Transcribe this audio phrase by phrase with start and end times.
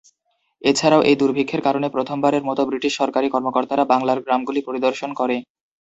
[0.61, 5.35] এছাড়াও এই দুর্ভিক্ষের কারণে প্রথমবারের মতো ব্রিটিশ সরকারী কর্মকর্তারা বাংলার গ্রামগুলি পরিদর্শন করে।